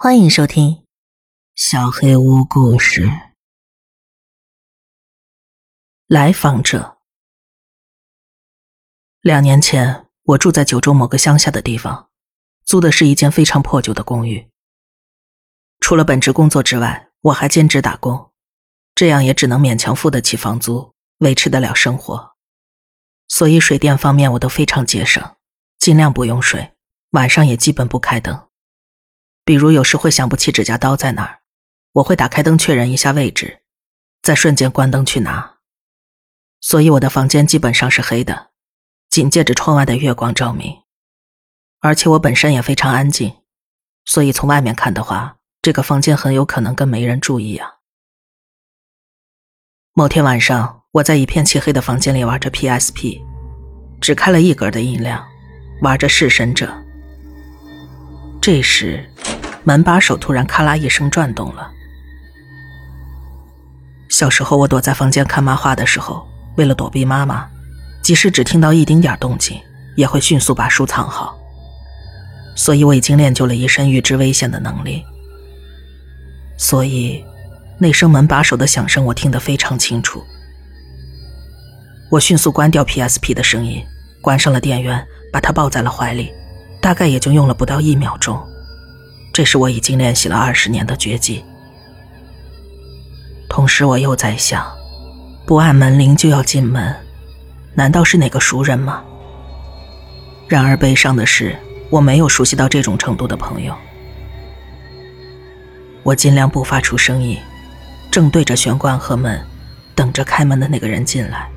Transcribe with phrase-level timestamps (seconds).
[0.00, 0.74] 欢迎收听
[1.56, 3.06] 《小黑屋故事》。
[6.06, 6.98] 来访者。
[9.20, 12.10] 两年前，我住在九州某个乡下的地方，
[12.64, 14.48] 租的是一间非常破旧的公寓。
[15.80, 18.30] 除了本职工作之外，我还兼职打工，
[18.94, 22.36] 这样也只能勉强付得起房租，维持得了生活。
[23.26, 25.34] 所以水电方面我都非常节省，
[25.76, 26.76] 尽量不用水，
[27.10, 28.47] 晚上也基本不开灯。
[29.48, 31.38] 比如有时会想不起指甲刀在哪儿，
[31.92, 33.62] 我会打开灯确认一下位置，
[34.20, 35.54] 再瞬间关灯去拿。
[36.60, 38.50] 所以我的房间基本上是黑的，
[39.08, 40.82] 仅借着窗外的月光照明。
[41.80, 43.36] 而且我本身也非常安静，
[44.04, 47.76] 所以从外面看的话，这个房间很有可能跟没人住一样。
[49.94, 53.22] 某天晚上，我在一片漆黑的房间里玩着 PSP，
[53.98, 55.26] 只开了一格的音量，
[55.80, 56.66] 玩着《弑神者》。
[58.42, 59.10] 这时。
[59.68, 61.70] 门把手突然咔啦一声转动了。
[64.08, 67.46] 小时候，我躲在房间看漫画的时候，为了躲避妈妈，
[68.00, 69.60] 即使只听到一丁点动静，
[69.94, 71.36] 也会迅速把书藏好。
[72.56, 75.04] 所以我已经练就了一身预知危险的能力。
[76.56, 77.22] 所以，
[77.76, 80.24] 那声门把手的响声我听得非常清楚。
[82.10, 83.84] 我迅速关掉 PSP 的声音，
[84.22, 86.32] 关上了电源，把它抱在了怀里，
[86.80, 88.42] 大概也就用了不到一秒钟。
[89.38, 91.44] 这是我已经练习了二十年的绝技。
[93.48, 94.66] 同时，我又在想，
[95.46, 96.92] 不按门铃就要进门，
[97.72, 99.04] 难道是哪个熟人吗？
[100.48, 101.56] 然而，悲伤的是，
[101.88, 103.72] 我没有熟悉到这种程度的朋友。
[106.02, 107.38] 我尽量不发出声音，
[108.10, 109.40] 正对着玄关和门，
[109.94, 111.48] 等着开门的那个人进来。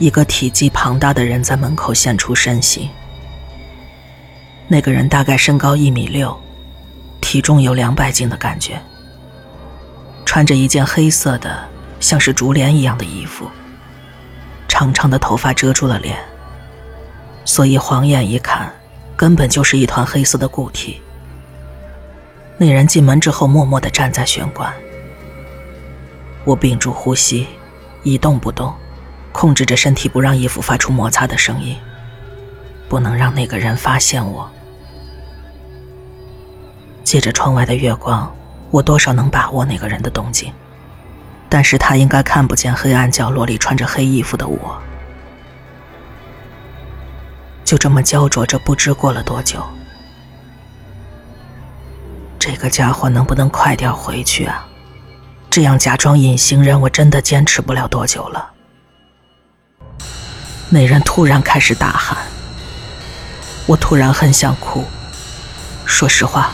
[0.00, 2.90] 一个体积庞大的人在门口现出身形。
[4.72, 6.40] 那个人大概身高一米六，
[7.20, 8.80] 体重有两百斤的感觉。
[10.24, 11.68] 穿着一件黑色的，
[11.98, 13.50] 像是竹帘一样的衣服。
[14.68, 16.16] 长长的头发遮住了脸，
[17.44, 18.72] 所以晃眼一看，
[19.16, 21.02] 根本就是一团黑色的固体。
[22.56, 24.72] 那人进门之后，默默地站在玄关。
[26.44, 27.44] 我屏住呼吸，
[28.04, 28.72] 一动不动，
[29.32, 31.76] 控制着身体不让衣服发出摩擦的声音，
[32.88, 34.48] 不能让那个人发现我。
[37.10, 38.32] 借着窗外的月光，
[38.70, 40.52] 我多少能把握那个人的动静，
[41.48, 44.80] 但是他应该看不见黑暗角落里穿着黑衣服的我。
[47.64, 49.60] 就这么焦灼着，不知过了多久。
[52.38, 54.64] 这个家伙能不能快点回去啊？
[55.50, 58.52] 这样假装隐形人，我真的坚持不了多久了。
[60.68, 62.18] 那人突然开始大喊，
[63.66, 64.84] 我突然很想哭。
[65.84, 66.52] 说实话。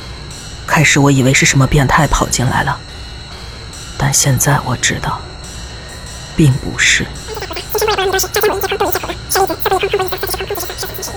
[0.67, 2.79] 开始我以为是什么变态跑进来了，
[3.97, 5.21] 但现在我知道，
[6.37, 7.07] 并不是。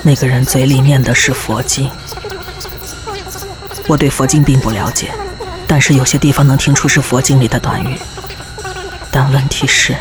[0.02, 1.90] 那个人嘴里念的是佛经，
[3.88, 5.12] 我对佛经并不了解，
[5.68, 8.00] 但是有些地方能听出是佛经里的短语。
[9.12, 9.96] 但问题是，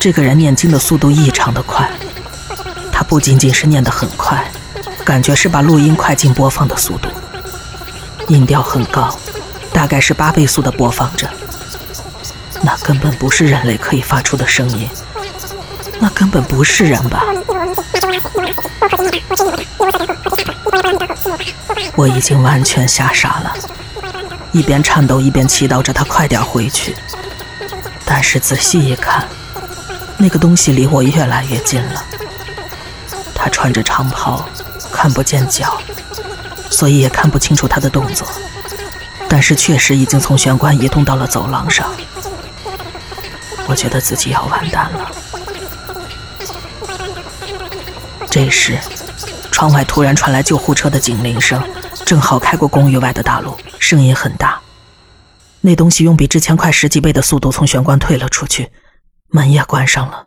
[0.00, 1.88] 这个人念经的速度异常的快，
[2.90, 4.50] 他不仅仅是念得很快，
[5.04, 7.08] 感觉是把录音快进播放的速度。
[8.28, 9.16] 音调很高，
[9.72, 11.28] 大概是八倍速的播放着。
[12.62, 14.88] 那根本不是人类可以发出的声音，
[15.98, 17.24] 那根本不是人吧？
[21.96, 23.52] 我已经完全吓傻了，
[24.52, 26.96] 一边颤抖一边祈祷着他快点回去。
[28.04, 29.26] 但是仔细一看，
[30.16, 32.04] 那个东西离我越来越近了。
[33.34, 34.48] 他穿着长袍，
[34.92, 35.80] 看不见脚。
[36.72, 38.26] 所以也看不清楚他的动作，
[39.28, 41.94] 但是确实已经从玄关移动到了走廊上。
[43.68, 45.12] 我觉得自己要完蛋了。
[48.28, 48.78] 这时，
[49.52, 51.62] 窗外突然传来救护车的警铃声，
[52.04, 54.60] 正好开过公寓外的大路，声音很大。
[55.60, 58.72] 那东西用比之前快十几倍的速度从玄关退了出去，
[59.28, 60.26] 门也关上了。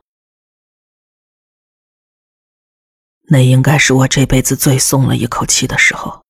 [3.28, 6.25] 那应该是我这辈子最松了一口气的时候。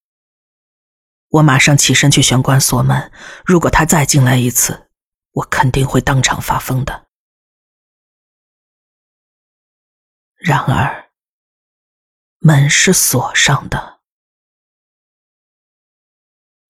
[1.29, 3.11] 我马上起身去玄关锁门。
[3.45, 4.89] 如果他再进来一次，
[5.31, 7.07] 我肯定会当场发疯的。
[10.35, 11.09] 然而，
[12.39, 13.99] 门是锁上的，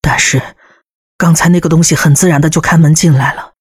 [0.01, 0.55] 但是
[1.17, 3.55] 刚才那个东西很自然的就开门进来了。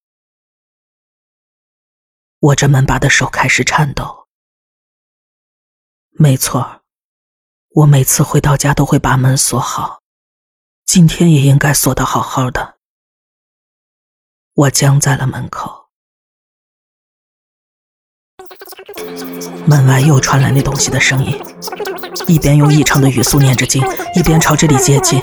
[2.41, 4.29] 握着门把的手开始颤抖。
[6.11, 6.83] 没错，
[7.71, 10.04] 我每次回到家都会把门锁好，
[10.87, 12.75] 今天也应该锁得好好的。
[14.55, 15.87] 我僵在了门口，
[19.67, 21.41] 门外又传来那东西的声音，
[22.29, 23.83] 一边用异常的语速念着经，
[24.15, 25.21] 一边朝这里接近。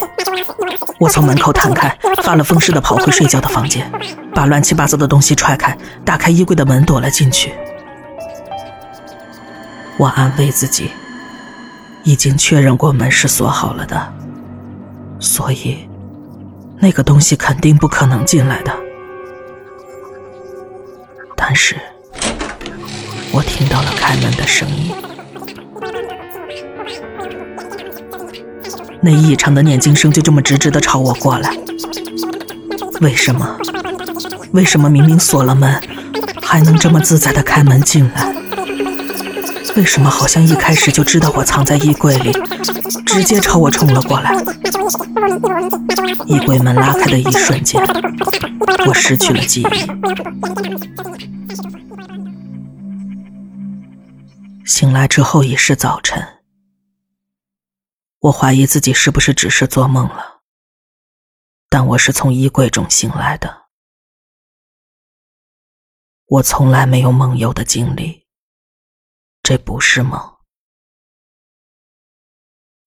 [0.99, 3.89] 我从门口弹开，发了疯似的跑回睡觉的房间，
[4.35, 7.53] 把乱七八糟的东西踹开，打开衣柜的门躲了进去。
[9.97, 10.91] 我安慰自己。
[12.03, 14.13] 已经确认过门是锁好了的，
[15.21, 15.87] 所以
[16.79, 18.75] 那个东西肯定不可能进来的。
[21.37, 21.75] 但是，
[23.31, 24.91] 我听到了开门的声音，
[28.99, 31.55] 那异常的念经声就这么直直的朝我过来。
[32.99, 33.57] 为什么？
[34.53, 35.79] 为什么明明锁了门，
[36.41, 38.33] 还能这么自在的开门进来？
[39.75, 42.35] 为什么好像一开始就知道我藏在衣柜里，
[43.05, 44.35] 直接朝我冲了过来？
[46.27, 47.81] 衣柜门拉开的一瞬间，
[48.87, 49.65] 我失去了记忆。
[54.65, 56.41] 醒来之后已是早晨，
[58.19, 60.41] 我怀疑自己是不是只是做梦了，
[61.69, 63.67] 但我是从衣柜中醒来的。
[66.25, 68.25] 我从来没有梦游的经历。
[69.43, 70.30] 这不是梦，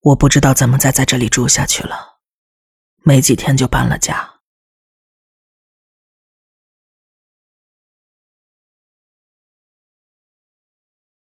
[0.04, 2.20] 我不知道怎么再在这里住下去了，
[3.04, 4.40] 没几天就搬了家。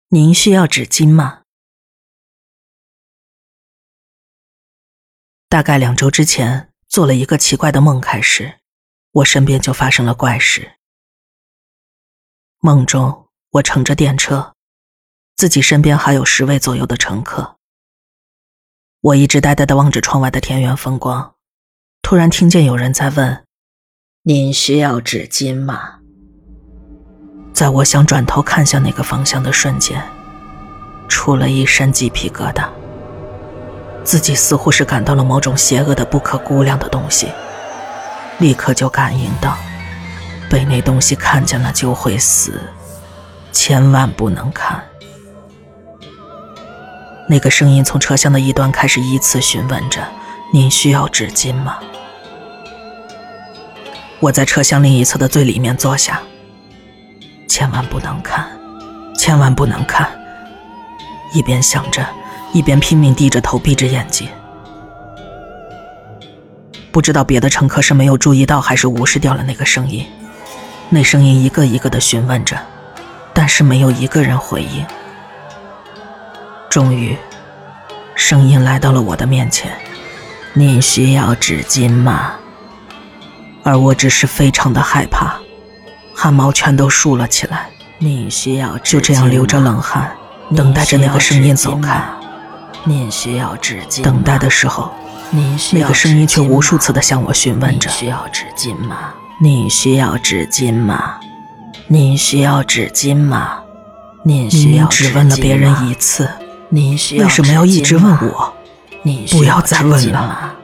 [0.10, 1.46] 您需要纸巾吗？
[5.48, 8.60] 大概两周之前做了一个奇怪的梦，开始，
[9.12, 10.78] 我身边就发生了怪事。
[12.60, 14.56] 梦中，我乘着电车。
[15.36, 17.59] 自己身边还有十位左右的乘客，
[19.02, 21.36] 我一直呆呆的望着窗外的田园风光，
[22.02, 23.46] 突然听见有人在问
[24.24, 26.00] ：“您需要纸巾吗？”
[27.56, 30.04] 在我想转头看向那个方向的瞬间，
[31.08, 32.68] 出了一身鸡皮疙瘩。
[34.04, 37.32] 自己似乎是感到了某种邪恶的、不可估量的东西，
[38.40, 39.58] 立刻就感应到，
[40.50, 42.60] 被那东西看见了就会死，
[43.54, 44.89] 千万不能看。
[47.32, 50.02] 那个声音从车厢的一端开始，依次询问着
[50.52, 51.78] ：“您需要纸巾吗？”
[54.20, 56.20] 我在车厢另一侧的最里面坐下。
[57.48, 58.50] 千万不能看，
[59.16, 60.10] 千万不能看！
[61.32, 62.04] 一边想着，
[62.52, 64.28] 一边拼命低着头，闭着眼睛。
[66.92, 70.04] 不知道别的乘客是没有注意到，还是无视掉了那个声音。
[70.90, 72.58] 那声音一个一个的询问着，
[73.36, 74.84] 但是没有一个人回应。
[76.70, 77.18] 终于，
[78.14, 79.72] 声音来到了我的面前
[80.54, 82.34] ：“您需要纸巾吗？”
[83.66, 85.34] 而我只是非常的害怕，
[86.14, 87.72] 汗毛全都竖了起来。
[87.98, 90.16] 你需要就这样流着冷汗，
[90.56, 92.04] 等待着那个声音走开。
[92.84, 94.04] 您需要纸巾。
[94.04, 94.94] 等待的时候，
[95.74, 99.16] 那个声音却无数次的向我询问着：“需要纸巾吗？
[99.42, 101.16] 你需要纸巾吗？
[101.88, 103.62] 你需要纸巾吗？
[104.24, 106.30] 你需要只问了别人一次。”
[106.72, 108.56] 为什么要一直问我？
[109.02, 110.56] 你不要再问了。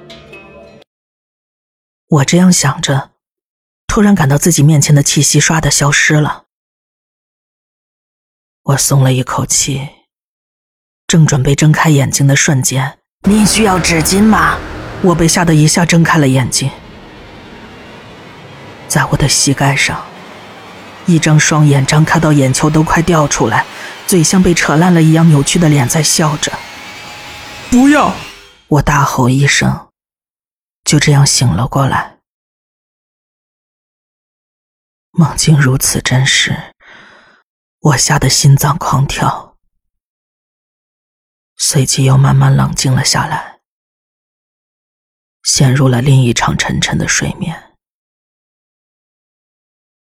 [2.08, 3.12] 我这样想着，
[3.88, 6.44] 突然感到自己面前的气息唰的消失了。
[8.64, 9.90] 我松了一口气，
[11.08, 14.58] 正准备睁开眼睛的瞬间，你需要纸巾吗？
[15.02, 16.70] 我被吓得一下睁开了眼睛，
[18.88, 20.04] 在我的膝盖上，
[21.06, 23.66] 一张双眼张开到眼球都快掉出来。
[24.08, 26.52] 嘴像被扯烂了一样扭曲的脸在笑着，
[27.72, 28.16] 不要！
[28.68, 29.92] 我大吼一声，
[30.84, 32.20] 就这样醒了过来。
[35.12, 36.74] 梦境如此真实，
[37.80, 39.58] 我吓得心脏狂跳，
[41.58, 43.60] 随即又慢慢冷静了下来，
[45.44, 47.76] 陷入了另一场沉沉的睡眠。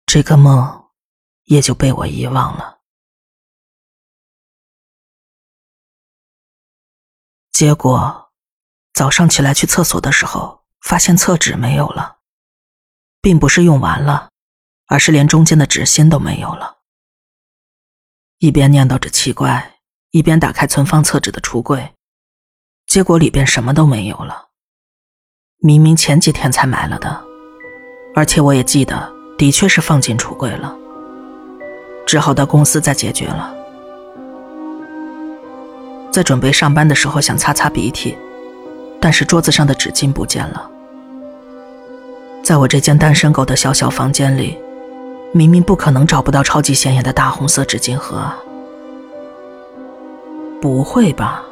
[0.06, 0.90] 这个梦
[1.46, 2.79] 也就被我遗忘了。
[7.60, 8.30] 结果，
[8.94, 12.20] 早上起来去厕所的时候，发现厕纸没有了，
[13.22, 14.30] 并不是用完了，
[14.88, 16.78] 而是连中间的纸芯都没有了。
[18.38, 19.80] 一边念叨着奇怪，
[20.12, 21.96] 一边打开存放厕纸的橱柜，
[22.86, 24.52] 结果里边什么都没有了。
[25.58, 27.22] 明明前几天才买了的，
[28.16, 30.74] 而且我也记得，的确是放进橱柜了，
[32.08, 33.54] 只好到公司再解决了。
[36.12, 38.18] 在准备上班的时候想擦擦鼻涕，
[39.00, 40.70] 但是桌子上的纸巾不见了。
[42.44, 44.58] 在我这间单身狗的小小房间里，
[45.32, 48.24] 明明不可能找不到超级显眼的大红色纸巾盒！
[50.60, 51.44] 不会吧？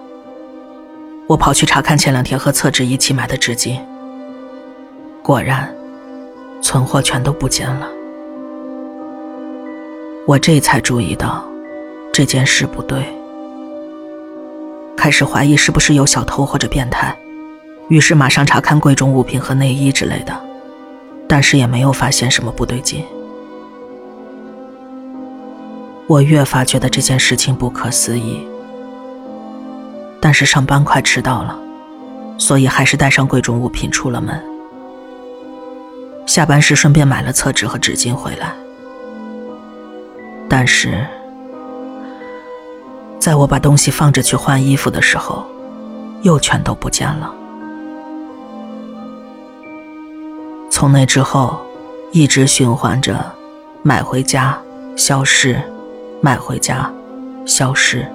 [1.27, 3.79] 我跑去查看前两天和厕纸一起买的纸巾，
[5.21, 5.73] 果然，
[6.61, 7.87] 存货全都不见了。
[10.25, 11.45] 我这才注意到
[12.11, 13.05] 这件事不对，
[15.07, 17.17] 开始怀疑是不是有小偷或者变态，
[17.87, 20.37] 于是马上查看贵重物品和内衣之类的，
[21.29, 23.05] 但是也没有发现什么不对劲。
[26.07, 28.45] 我越发觉得这件事情不可思议。
[30.19, 31.57] 但是上班快迟到了，
[32.37, 34.43] 所以还是带上贵重物品出了门。
[36.25, 38.53] 下班时顺便买了厕纸和纸巾回来。
[40.49, 41.07] 但是，
[43.19, 45.45] 在我把东西放着去换衣服的时候，
[46.21, 47.33] 又全都不见了。
[50.69, 51.59] 从那之后，
[52.11, 53.33] 一直循环着
[53.83, 54.57] 买回家
[54.95, 55.59] 消失，
[56.21, 56.91] 买回家
[57.45, 58.05] 消失，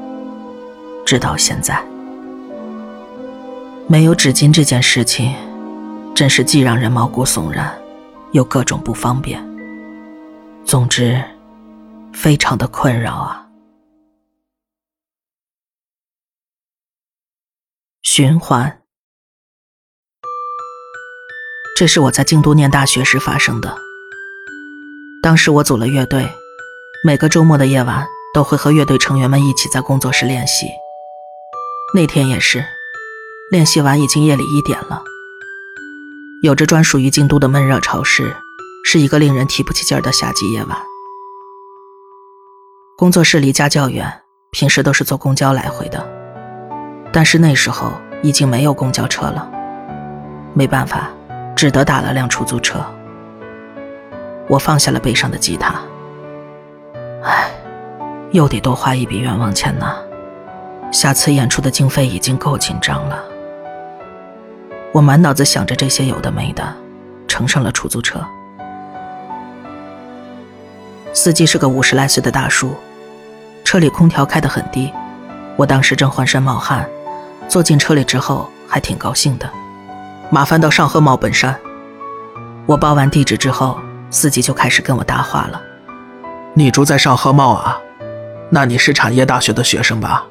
[1.04, 1.82] 直到现在。
[3.88, 5.34] 没有纸巾这件事情，
[6.14, 7.70] 真是既让人毛骨悚然，
[8.30, 9.44] 又各种不方便。
[10.64, 11.20] 总之，
[12.12, 13.41] 非常的困扰啊。
[18.02, 18.82] 循环，
[21.76, 23.78] 这是我在京都念大学时发生的。
[25.22, 26.28] 当时我组了乐队，
[27.04, 28.04] 每个周末的夜晚
[28.34, 30.66] 都会和乐队成员们一起在工作室练习。
[31.94, 32.64] 那天也是。
[33.52, 35.04] 练习完已经夜里一点了，
[36.42, 38.34] 有着专属于京都的闷热潮湿，
[38.84, 40.82] 是一个令人提不起劲儿的夏季夜晚。
[42.96, 46.11] 工作室离家较远，平时都是坐公交来回的，
[47.12, 47.92] 但是那时候
[48.22, 49.46] 已经没有公交车了，
[50.54, 51.10] 没办法，
[51.54, 52.84] 只得打了辆出租车。
[54.48, 55.74] 我放下了背上的吉他，
[57.22, 57.50] 唉，
[58.30, 59.94] 又得多花一笔冤枉钱呢。
[60.90, 63.22] 下次演出的经费已经够紧张了。
[64.92, 66.62] 我满脑子想着这些有的没的，
[67.28, 68.20] 乘上了出租车。
[71.14, 72.74] 司机是个五十来岁的大叔，
[73.64, 74.92] 车里空调开得很低。
[75.56, 76.86] 我当时正浑身冒汗，
[77.48, 79.48] 坐进车里之后还挺高兴的。
[80.30, 81.58] 麻烦到上贺茂本山。
[82.66, 83.78] 我报完地址之后，
[84.10, 85.60] 司机就开始跟我搭话了
[86.54, 87.78] ：“你住在上贺茂啊？
[88.50, 90.24] 那你是产业大学的学生吧？”“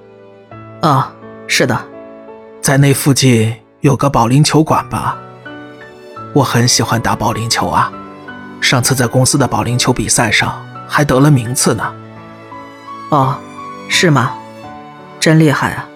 [0.81, 1.13] 啊，
[1.47, 1.79] 是的，
[2.61, 5.17] 在那附近。”有个保龄球馆吧，
[6.35, 7.91] 我很喜欢打保龄球啊，
[8.61, 11.91] 上次在公司的保龄球比赛上还得了名次呢。
[13.09, 13.35] 哦，
[13.89, 14.33] 是吗？
[15.19, 15.87] 真厉害啊！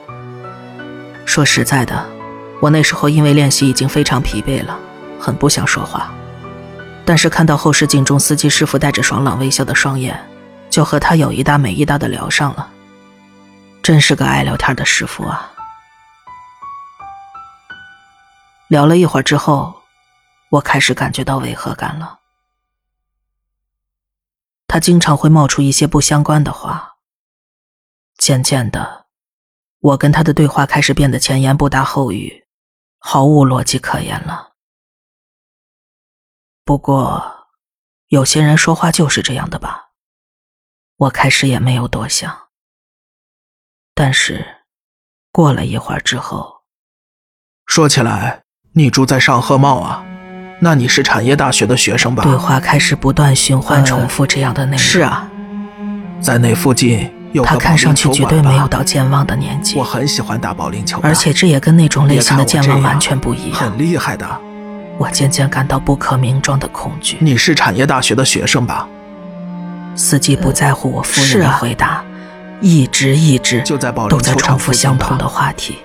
[1.26, 2.08] 说实在的，
[2.62, 4.80] 我那时候因为练习已经非常疲惫了，
[5.20, 6.14] 很不想说话。
[7.04, 10.18] 但是看到后视镜中司机师傅带着爽朗微笑的双眼，
[10.70, 12.72] 就和他有一搭没一搭的聊上了。
[13.84, 15.52] 真是个爱聊天的师傅啊！
[18.68, 19.82] 聊了一会儿之后，
[20.50, 22.20] 我开始感觉到违和感了。
[24.68, 26.96] 他经常会冒出一些不相关的话。
[28.18, 29.05] 渐渐的，
[29.86, 32.46] 我跟他的对话开始变得前言不搭后语，
[32.98, 34.54] 毫无逻辑可言了。
[36.64, 37.50] 不过，
[38.08, 39.90] 有些人说话就是这样的吧。
[40.98, 42.48] 我开始也没有多想。
[43.94, 44.64] 但是，
[45.32, 46.64] 过了一会儿之后，
[47.68, 48.42] 说起来。
[48.78, 50.04] 你住在上贺茂啊？
[50.60, 52.24] 那你是产业大学的学生吧？
[52.24, 54.78] 对话开始不断循环重复这样的内容。
[54.80, 55.30] 是啊，
[56.20, 57.10] 在那附近
[57.44, 59.78] 他看上去绝对没有到健忘的年纪。
[59.78, 63.60] 我很喜欢打保龄球，而且这也跟那种类型的健忘完全不一样。
[63.60, 64.26] 很厉害的。
[64.98, 67.18] 我渐渐感到不可名状的恐惧。
[67.20, 68.88] 你是产业大学的学生吧？
[69.96, 72.04] 司机不在乎我夫人的回答，
[72.62, 75.80] 一直一直就在保都在重复相同的话题。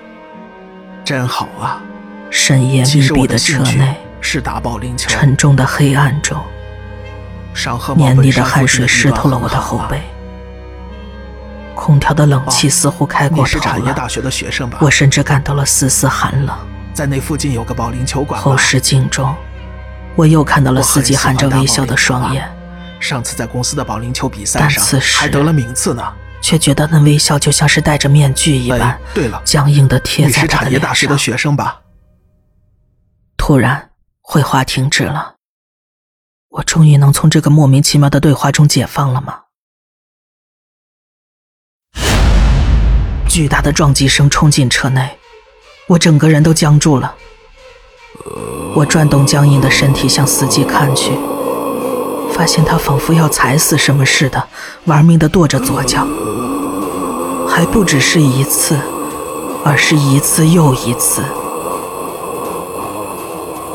[1.04, 1.83] 真好啊。
[2.30, 5.11] 深夜密闭的车内，是打保龄球。
[5.11, 6.40] 沉重的黑暗中，
[7.97, 10.00] 黏腻的汗水湿透了我的后背。
[11.81, 13.97] 空调的冷气似乎开过头了。
[14.81, 16.55] 我甚至感到了丝丝寒冷。
[16.93, 18.39] 在那附近有个保龄球馆。
[18.39, 19.35] 后视镜中，
[20.15, 22.47] 我又看到了司机含着微笑的双眼。
[23.01, 26.03] 上次在公司的保龄球比赛上，还得了名次呢。
[26.43, 30.71] 却觉得那微笑就像是戴着面具一般，对了，僵硬的贴在他的脸上。
[30.71, 31.81] 你是产业大学的学生吧？
[33.37, 33.91] 突然，
[34.23, 35.35] 绘画停止了。
[36.49, 39.35] 我终于能从这个莫名其妙的对话中解放了吗？
[43.31, 45.09] 巨大的撞击声冲进车内，
[45.87, 47.15] 我整个人都僵住了。
[48.75, 51.13] 我转动僵硬的身体向司机看去，
[52.33, 54.49] 发现他仿佛要踩死什么似的，
[54.87, 56.05] 玩命地跺着左脚，
[57.49, 58.77] 还不只是一次，
[59.65, 61.23] 而是一次又一次，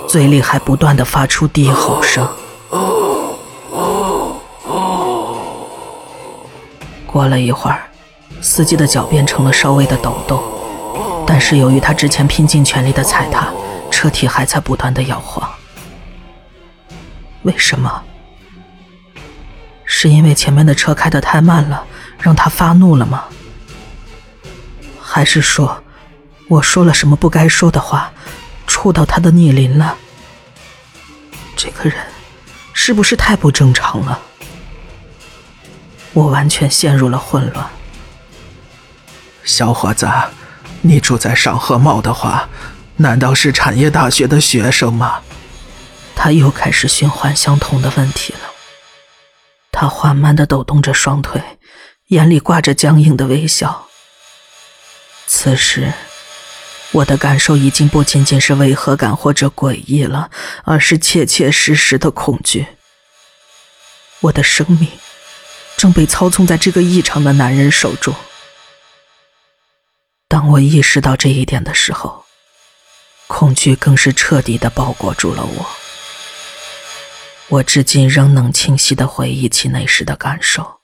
[0.06, 2.28] 嘴里还不断地发出低吼声。
[7.08, 7.84] 过了一会儿，
[8.42, 10.44] 司机的脚变成了稍微的抖动，
[11.26, 13.52] 但是由于他之前拼尽全力的踩踏，
[13.90, 15.50] 车体还在不断的摇晃。
[17.44, 18.04] 为什么？
[19.84, 21.86] 是因为前面的车开得太慢了，
[22.20, 23.26] 让他发怒了吗？
[25.00, 25.84] 还是说，
[26.50, 28.12] 我说了什么不该说的话，
[28.68, 29.96] 触到他的逆鳞了？
[31.56, 31.98] 这个人，
[32.74, 34.20] 是不是太不正常了？
[36.14, 37.66] 我完全陷入了混乱。
[39.46, 40.10] 小伙子，
[40.82, 42.50] 你住在上河茂的话，
[42.98, 45.22] 难道是产业大学的学生吗？
[46.16, 48.40] 他又开始循环相同的问题了。
[49.72, 51.40] 他缓慢的抖动着双腿，
[52.08, 53.86] 眼里挂着僵硬的微笑。
[55.28, 55.94] 此时，
[56.92, 60.32] 我的感受已经不仅仅是违和感或者诡异了，
[60.64, 62.66] 而是切切实实的恐惧。
[64.22, 64.90] 我的生命。
[65.78, 68.16] 正被操纵在这个异常的男人手中。
[70.36, 72.26] 当我意识到这一点的时候，
[73.28, 75.66] 恐惧更是彻底的包裹住了我。
[77.48, 80.82] 我至今仍能清晰的回忆起那时的感受，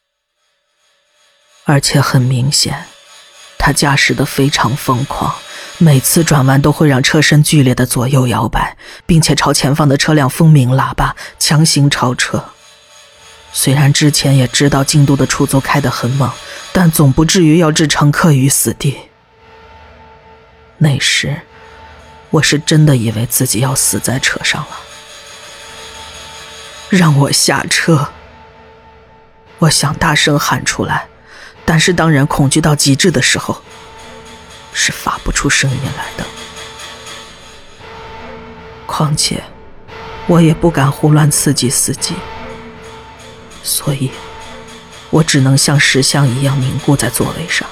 [1.66, 2.86] 而且很明显，
[3.58, 5.36] 他驾驶的非常疯狂，
[5.80, 12.42] 每次转弯都会让车身剧烈的左右摇摆，并且朝前方的车辆蜂鸣喇叭，强行超车。
[13.52, 16.32] 虽然之前也知道京都的出租开得很猛，
[16.72, 18.98] 但总不至于要置乘客于死地。
[20.84, 21.40] 那时，
[22.32, 24.80] 我是真的以为自己要死在车上了。
[26.90, 28.10] 让我下车！
[29.60, 31.08] 我想大声喊出来，
[31.66, 33.62] 但是当人恐惧到极致的时候，
[34.74, 36.26] 是发不出声音来的。
[38.88, 39.44] 况且，
[40.26, 42.16] 我也不敢胡乱刺激司机。
[43.62, 44.10] 所以，
[45.12, 47.68] 我只能像石像一样凝固在座位上。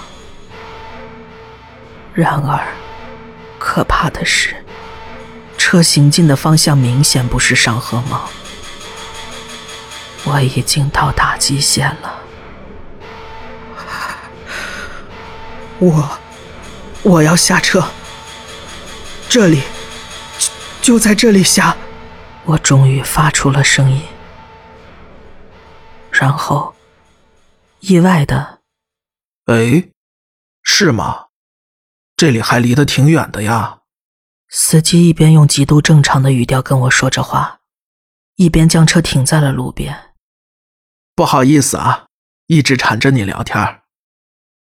[2.13, 2.67] 然而，
[3.70, 4.66] 可怕的是，
[5.56, 8.28] 车行进的方向明显不是上河茂。
[10.24, 12.20] 我已经到达极限了。
[15.78, 16.20] 我，
[17.04, 17.88] 我要下车。
[19.30, 19.62] 这里，
[20.40, 20.50] 就
[20.82, 21.78] 就在这里下。
[22.46, 24.02] 我终于发出了声音。
[26.12, 26.74] 然后，
[27.82, 28.62] 意外的，
[29.46, 29.90] 哎，
[30.64, 31.29] 是吗？
[32.20, 33.80] 这里还离得挺远的呀。
[34.50, 37.62] 司机一边用极度正常的语调跟我说着话，
[38.36, 40.18] 一边将车停在了路边。
[41.16, 42.08] 不好意思啊，
[42.48, 43.84] 一直缠着你聊天。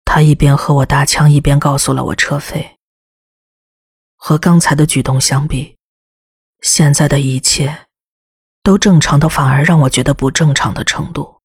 [0.04, 2.76] 他一边和我搭腔，一边告诉了我车费。
[4.16, 5.76] 和刚才的举动相比，
[6.60, 7.86] 现在的一切
[8.64, 11.40] 都正常的，反而让我觉得不正常的程度。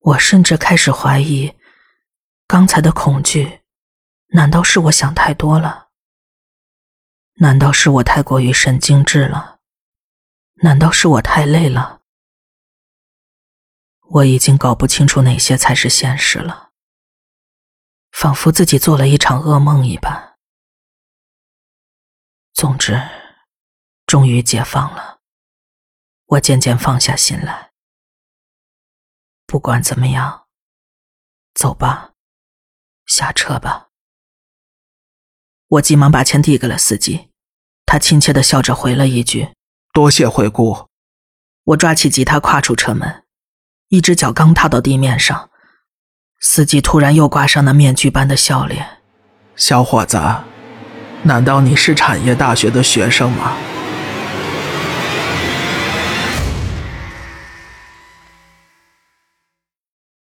[0.00, 1.54] 我甚至开始怀疑，
[2.46, 3.60] 刚才的恐惧，
[4.28, 5.88] 难道是我想太多了？
[7.40, 9.60] 难道是我太过于神经质了？
[10.62, 12.02] 难道是我太累了？
[14.10, 16.72] 我已经搞不清楚哪些才是现实了，
[18.10, 20.36] 仿佛自己做了一场噩梦一般。
[22.52, 23.00] 总之，
[24.04, 25.20] 终于解放了，
[26.26, 27.72] 我渐渐放下心来。
[29.46, 30.48] 不管怎么样，
[31.54, 32.14] 走吧，
[33.06, 33.87] 下车吧。
[35.68, 37.28] 我急忙把钱递给了司机，
[37.84, 39.50] 他亲切的笑着回了一句
[39.92, 40.86] ：“多谢惠顾。”
[41.64, 43.24] 我抓起吉他，跨出车门，
[43.88, 45.50] 一只脚刚踏到地面上，
[46.40, 49.00] 司机突然又挂上那面具般的笑脸
[49.54, 50.18] ：“小伙子，
[51.24, 53.54] 难道你是产业大学的学生吗？”